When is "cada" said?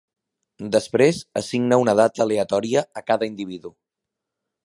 3.13-3.31